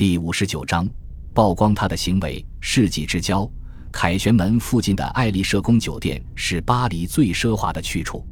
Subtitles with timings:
[0.00, 0.88] 第五十九章
[1.34, 2.42] 曝光他的行为。
[2.58, 3.46] 世纪之交，
[3.92, 8.26] 凯旋门附近的爱丽舍宫酒店是巴黎最奢华的去处。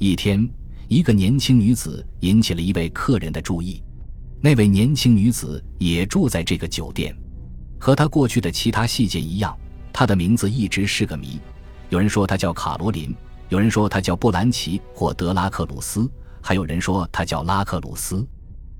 [0.00, 0.44] 一天，
[0.88, 3.80] 一个年轻女子引起了一位客人的注意。
[4.40, 7.16] 那位年轻女子也住在这个酒店，
[7.78, 9.56] 和她过去的其他细节一样，
[9.92, 11.38] 她的名字一直是个谜。
[11.90, 13.14] 有人说她叫卡罗琳，
[13.50, 16.10] 有人说她叫布兰奇或德拉克鲁斯，
[16.42, 18.26] 还有人说她叫拉克鲁斯。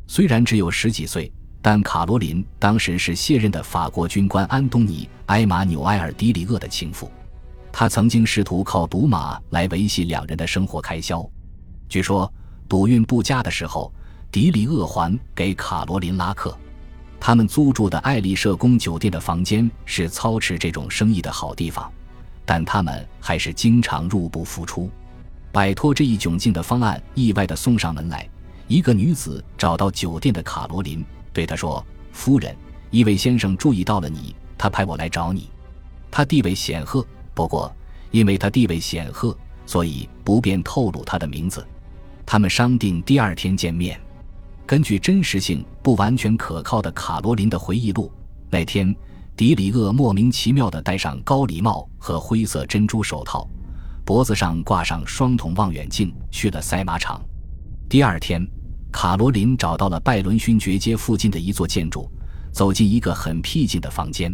[0.09, 1.33] 虽然只有十几岁，
[1.65, 7.11] 但卡罗琳当时是卸任的法国军官安东尼·埃马纽埃尔·迪里厄的情妇。
[7.73, 11.27] 他曾经试图靠赌马来维系两人的生活开销。
[11.89, 12.31] 据说
[12.69, 13.91] 赌运不佳的时候。
[14.31, 16.59] 迪里厄还给卡罗琳拉客，
[17.21, 21.89] 他们租住的爱丽舍宫酒店的房间是操持这种生意的好地方，
[22.45, 24.91] 但他们还是经常入不敷出。
[25.53, 28.29] 摆脱这一窘境的方案意外地送上门来。
[28.67, 32.57] 一个女子找到酒店的卡罗琳，对他说：“夫人，
[32.91, 35.51] 一位先生注意到了你，他派我来找你。
[36.11, 37.71] 他地位显赫，不过
[38.11, 41.67] 因为他地位显赫，所以不便透露他的名字。
[42.25, 44.01] 他们商定第二天见面。”
[44.67, 48.11] 根据真实性不完全可靠的卡罗琳的回忆录，
[48.49, 48.97] 那天
[49.37, 53.47] 迪里厄莫名其妙地戴上高礼帽和灰色珍珠手套，
[54.07, 57.21] 脖子上挂上双筒望远镜，去了赛马场。
[57.91, 58.49] 第二天，
[58.95, 62.09] 卡罗琳找到了拜伦勋爵街附近的一座建筑，
[62.53, 64.33] 走进一个很僻静的房间。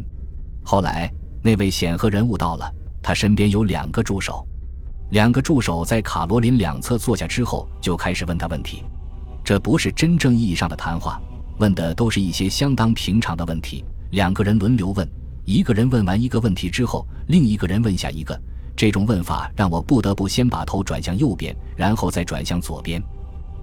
[0.63, 1.11] 后来，
[1.43, 2.71] 那位显赫人物到了，
[3.03, 4.47] 他身边有两个助手，
[5.13, 8.85] 两个助手在卡罗琳两侧坐下之后，就开始问他问题。
[9.43, 11.19] 这不是真正意义上的谈话，
[11.59, 13.83] 问的都是一些相当平常的问题。
[14.11, 15.09] 两个人轮流问，
[15.47, 18.39] 一个人问完一个问题之后，另一个人问下一个。
[18.77, 23.03] 这种问法让我不得不先把头转向右边，然后再转向左边。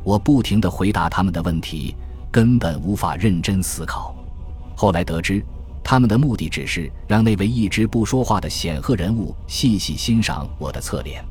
[0.07, 1.93] 我不停地回答他们的问题，
[2.31, 4.15] 根本无法认真思考。
[4.73, 5.43] 后来得知，
[5.83, 11.21] 他们的目的只是让那位一直不说话的显赫人物细细欣赏我的侧脸。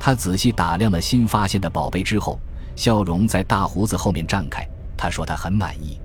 [0.00, 2.36] 他仔细打量了新发现的宝贝之后。
[2.74, 4.64] 笑容在大胡子后面绽开。
[4.96, 5.98] 他说他很满意。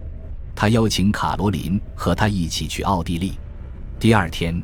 [0.56, 3.34] 他邀请卡罗琳和他一起去奥地利。
[4.00, 4.60] 第二天，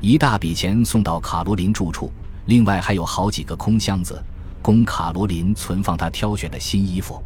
[0.00, 2.10] 一大笔钱送到卡罗琳住处，
[2.46, 4.22] 另外还有好几个空箱子，
[4.64, 7.22] 供卡罗琳存放她挑选的新衣服。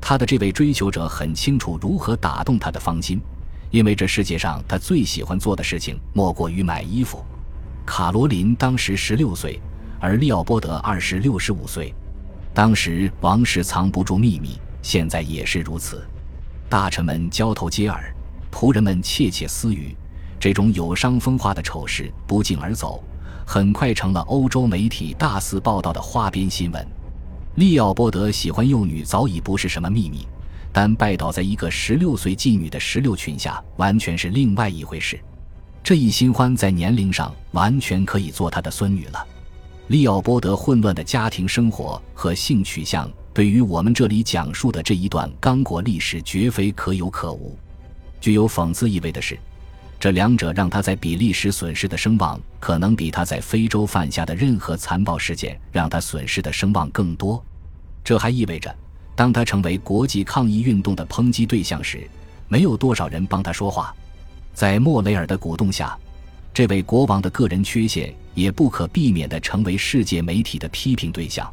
[0.00, 3.22] 他的这位追求者很清楚如何打动她的芳心，
[3.70, 7.24] 因为这世界上他最喜欢做的事情莫过于买衣服。
[7.86, 9.60] 卡罗琳当时十六岁，
[10.00, 11.94] 而利奥波德二十六十五岁。
[12.52, 16.04] 当时王室藏不住秘密，现在也是如此。
[16.68, 18.12] 大臣们交头接耳，
[18.50, 19.96] 仆人们窃窃私语，
[20.40, 23.04] 这种有伤风化的丑事不胫而走，
[23.52, 26.88] 很快成了欧洲媒体大肆报道的花边新闻。
[27.56, 30.26] 利奥波德喜欢幼女早已不是什么秘密，
[30.72, 35.20] 但拜倒在一个十六岁妓女的石榴裙下，完全是另外一回事。
[35.84, 39.22] 这一新欢在年龄上完全可以做他的孙女了。
[39.88, 47.54] 利奥波德混乱的家庭生活和性取向，对于我们这里讲述的这一段刚果历史绝非可有可无。
[48.18, 49.38] 具有讽刺意味的是，
[50.02, 57.40] 这两者让他在比利时损失的声望，可能比他在非洲犯下的任何残暴事件让他损失的声望更多。
[58.02, 58.74] 这还意味着，
[59.14, 62.04] 当他成为国际抗议运动的抨击对象时，
[62.48, 63.94] 没有多少人帮他说话。
[64.52, 65.96] 在莫雷尔的鼓动下。
[66.52, 71.48] 这位国王的个人缺陷也不可避免地成为世界媒体的批评对象。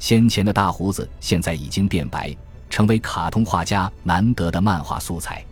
[0.00, 2.36] 先前的大胡子现在已经变白，
[2.68, 5.44] 成为卡通画家难得的漫画素材。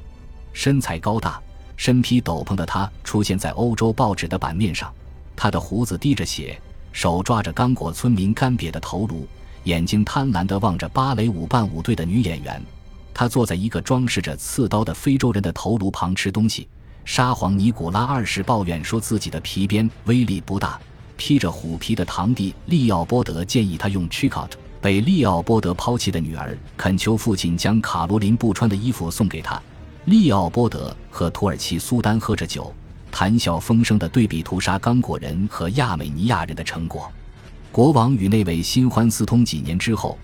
[0.53, 1.41] 身材高大、
[1.77, 4.93] 身披斗篷的他出现在欧洲报纸的版面上。
[5.37, 6.61] 他的胡子滴着血，
[6.93, 9.27] 手抓着刚果村民干瘪的头颅，
[9.65, 12.63] 眼睛贪婪地望着芭蕾舞伴舞队的女演员。
[13.13, 16.69] 他坐在一个装饰着刺刀的非洲人的头颅旁吃东西。
[17.05, 20.81] 沙皇尼古拉二世抱怨说自己的皮鞭威力不大。
[21.17, 24.51] 披着虎皮的堂弟利奥波德建议他用 tricot。
[24.81, 29.63] 被利奥波德抛弃的女儿恳求父亲将卡罗琳不穿的衣服送给他。
[30.07, 32.73] 利奥波德和土耳其苏丹喝着酒，
[33.11, 37.11] 谈笑风生的对比屠杀刚果人和亚美尼亚人的成果。
[37.73, 40.19] 国王与那位新欢私通几年之后，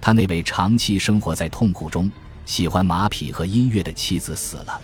[0.00, 2.10] 他那位长期生活在痛苦中、
[2.46, 4.80] 喜欢马匹和音乐的妻子死了。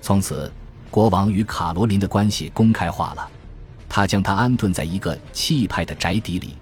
[0.00, 0.50] 从此。
[0.90, 3.28] 国王与卡罗琳的关系公开化了，
[3.88, 6.54] 他将她安顿在一个气派的宅邸里，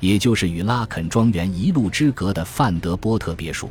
[0.00, 3.70] 也就是与拉肯庄园一路之隔的范德波特别墅。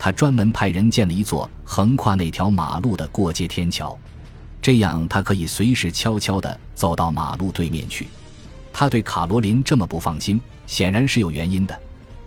[0.00, 3.96] 他专门派人建了一座横跨那条马路的过街天桥，
[4.62, 8.08] 这样他可以随时悄悄地走到马路对面去。
[8.72, 11.78] 他对卡罗琳这么不放心，显然是有原因的。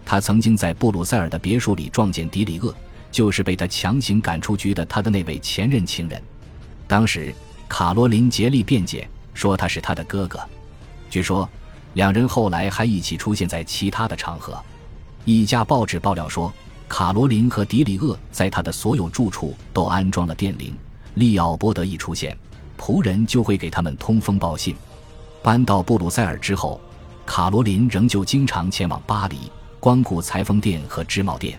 [0.06, 2.74] 他曾经在布鲁塞尔的别墅里撞见迪里厄。
[3.14, 6.20] 就是被他强行赶出局的他的那位前任情人。
[6.88, 7.32] 当时，
[7.70, 10.40] 卡罗琳竭力辩解，说他是他的哥哥。
[11.12, 11.48] 据说，
[11.94, 14.60] 两人后来还一起出现在其他的场合。
[15.26, 16.52] 一家报纸爆料说，
[16.96, 20.78] 卡罗琳和迪里厄在他的所有住处都安装了电铃，
[21.16, 22.38] 利奥波德一出现，
[22.78, 24.76] 仆人就会给他们通风报信。
[25.42, 26.80] 搬到布鲁塞尔之后，
[27.26, 31.58] 卡罗琳仍旧经常前往巴黎，光顾裁缝店和织帽店。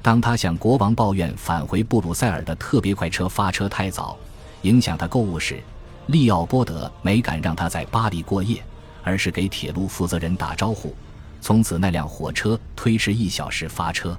[0.00, 4.16] 当他向国王抱怨返回布鲁塞尔的特别快车发车太早，
[4.62, 5.62] 影响他购物时，
[6.06, 8.64] 利奥波德没敢让他在巴黎过夜，
[9.02, 10.96] 而是给铁路负责人打招呼。
[11.42, 14.18] 从此，那辆火车推迟一小时发车。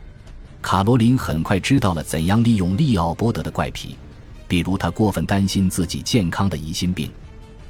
[0.64, 3.98] 卡罗琳很快知道了怎样利用利奥波德的怪癖，
[4.48, 7.12] 比如他过分担心自己健康的疑心病。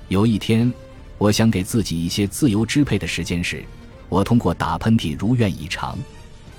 [0.09, 0.71] 有一天，
[1.17, 3.65] 我想给自己一些自由支配的时间时，
[4.09, 5.97] 我通过打喷嚏如愿以偿，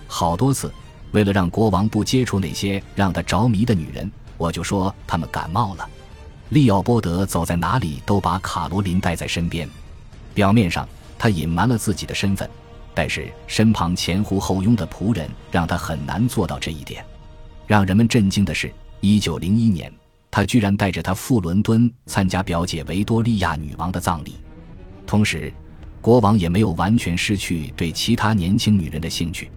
[0.09, 0.71] 好多次。
[1.13, 5.89] 为了让国王不接触那些让他着迷的女人，我就说他们感冒了。
[6.49, 9.69] 利奥波德走在哪里都把卡罗琳带在身边。
[10.35, 10.87] 表面上
[11.17, 12.51] 他隐瞒了自己的身份，
[12.95, 17.05] 但是身旁前呼后拥的仆人让他很难做到这一点。
[17.67, 19.93] 让人们震惊的是，1901年，
[20.31, 24.37] 他居然带着他赴伦敦参加表姐维多利亚女王的葬礼。
[25.07, 25.53] 同时，
[26.01, 29.51] 国王也没有完全失去对其他年轻女人的兴趣。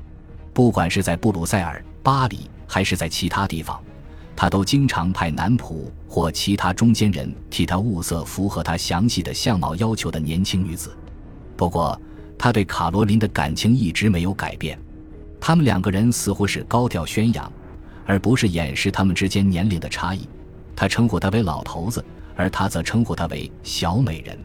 [0.53, 3.79] 不管是在布鲁塞尔、巴黎，还是在其他地方，
[4.35, 10.95] 他都经常派男仆或其他中间人替他物色符合他详细的相貌要求的年轻女子。
[11.55, 11.99] 不过，
[12.37, 14.79] 他对卡罗琳的感情一直没有改变。
[15.39, 17.51] 他们两个人似乎是高调宣扬，
[18.05, 20.27] 而不是掩饰他们之间年龄的差异。
[20.75, 22.03] 他称呼她为老头子，
[22.35, 24.37] 而他则称呼她为小美人。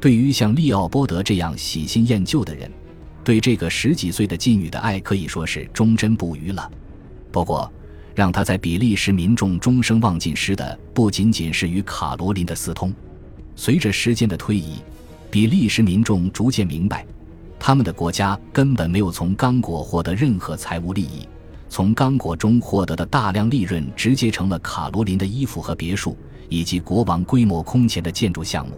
[0.00, 2.70] 对于像利奥波德这样喜新厌旧的人，
[3.24, 6.70] 对这个十几岁的妓女的爱可以说是忠贞不渝了。
[7.30, 7.70] 不过，
[8.14, 12.92] 让他在比利时民众终生忘记失的不仅仅是与卡罗琳的私通。
[13.56, 14.76] 随着时间的推移，
[15.30, 17.04] 比利时民众逐渐明白，
[17.58, 21.28] 他们的国家根本没有从刚果获得任何财务利益，
[21.68, 26.16] 从刚果中获得的大量利润直接成了卡罗琳的衣服和别墅，
[26.48, 28.74] 以及国王规模空前的建筑项目。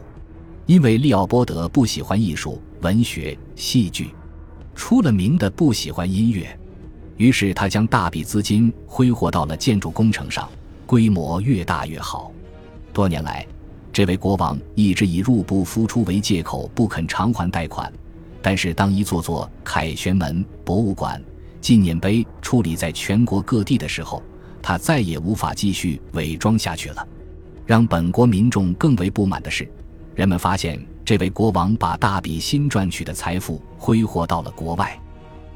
[0.66, 4.10] 因为利奥波德不喜欢艺术、文学、戏剧。
[4.74, 6.58] 出了名的不喜欢音乐，
[7.16, 10.48] 于是他将大笔资金挥霍到了建筑工程上，
[10.86, 12.32] 规模越大越好。
[12.92, 13.46] 多年来，
[13.92, 17.92] 这位国王一直以入不敷出为借口不肯偿还贷款。
[18.42, 21.22] 但是，当一座座凯旋门、博物馆、
[21.60, 24.22] 纪念碑矗立在全国各地的时候，
[24.62, 27.06] 他再也无法继续伪装下去了。
[27.66, 29.70] 让本国民众更为不满的是，
[30.14, 30.80] 人们发现。
[31.02, 34.96] 这位国王把大笔新赚取的财富挥霍到了国外，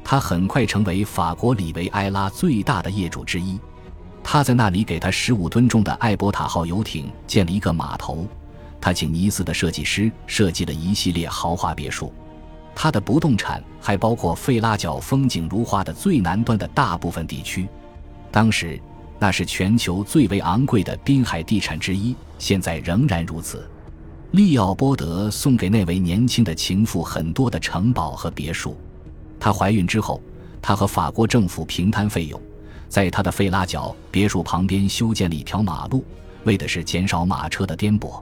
[0.03, 3.57] 他很快成为法国里维埃拉最大的业主之一。
[4.21, 8.27] 他在那里给他十五吨重的艾伯塔号游艇建了一个码头。
[8.81, 12.11] 他请尼斯的设计师设计了一系列豪华别墅。
[12.75, 17.67] 他的不动产还包括费拉角风景如画的最南端的大部分地区。
[18.29, 18.79] 当时
[19.17, 23.67] 那是全球最为昂贵的滨海地产之一，现在仍然如此。
[24.31, 28.77] 利奥波德送给那位年轻的情妇很多的城堡和别墅。
[29.39, 30.21] 她怀孕之后，
[30.61, 32.41] 他和法国政府平摊费用，
[32.89, 36.03] 在他的费拉角别墅旁边修建了一条马路，
[36.43, 38.21] 为的是减少马车的颠簸。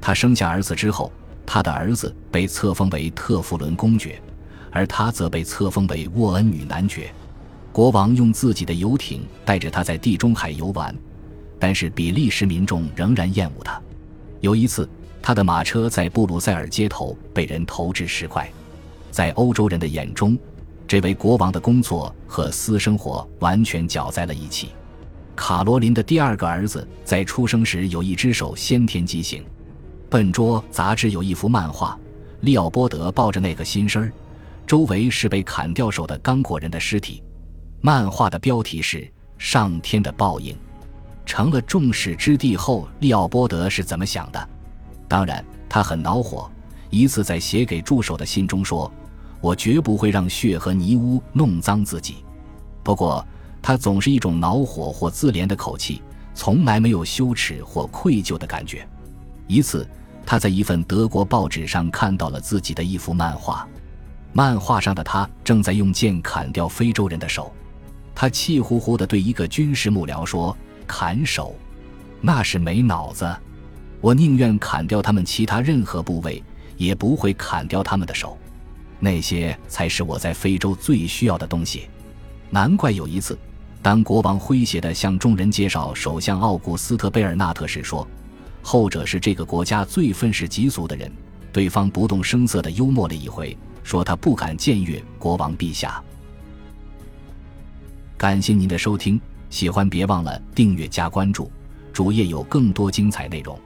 [0.00, 1.10] 他生下儿子之后，
[1.52, 4.22] 他的儿子被册封为特弗伦公爵，
[4.70, 7.12] 而他则被册封为沃恩女男爵。
[7.72, 10.94] 国王用自己的游艇带着他在地中海游玩，
[11.58, 13.82] 但是比利时民众仍然厌恶他。
[14.40, 14.88] 有一次。
[15.22, 18.50] 他的马车在布鲁塞尔街头被人投掷石块，
[19.10, 20.38] 在欧洲人的眼中，
[20.88, 24.70] 这位国王的工作和私生活完全搅在了一起。
[25.36, 29.44] 卡罗琳的第二个儿子在出生时有一只手先天畸形。
[30.10, 31.96] 笨拙杂志有一幅漫画，
[32.40, 34.12] 利奥波德抱着那个新生儿，
[34.66, 37.22] 周围是被砍掉手的刚果人的尸体。
[37.80, 38.98] 漫画的标题是
[39.38, 40.52] 《上天的报应》。
[41.24, 44.48] 成了众矢之的后，利奥波德是怎么想的？
[45.06, 46.50] 当然，他很恼火。
[46.90, 48.92] 一次在写给助手的信中说
[49.40, 52.24] ：“我绝不会让血和泥污弄脏自己。”
[52.82, 53.24] 不过，
[53.62, 56.02] 他总是一种恼火或自怜的口气，
[56.34, 58.84] 从来没有羞耻或愧疚的感觉。
[59.46, 59.88] 一次，
[60.24, 63.66] 他在一份德国报纸上看到了自己的一幅漫画，
[64.32, 67.52] 漫画上的他正在用剑砍掉非洲人的手。
[68.14, 71.54] 他气呼呼地对一个军事幕僚说：“砍手，
[72.20, 73.28] 那是没脑子。”
[74.00, 76.42] 我宁愿砍掉他们其他任何部位，
[76.76, 78.38] 也不会砍掉他们的手。
[78.98, 81.88] 那些才是我在非洲最需要的东西。
[82.50, 83.38] 难怪有一次，
[83.82, 88.06] 当国王诙谐地向众人介绍首相奥古斯特·贝尔纳特时，说
[88.62, 91.10] ：“后者是这个国家最愤世嫉俗的人。”
[91.52, 96.00] 对方不动声色的幽默了一回，说：“他不敢僭越国王陛下。”
[98.16, 101.50] 感谢您的收听，喜欢别忘了订阅加关注，
[101.92, 103.58] 主页有更多精彩内容。